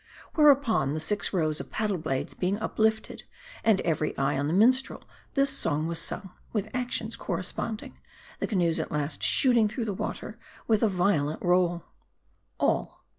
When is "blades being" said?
1.99-2.57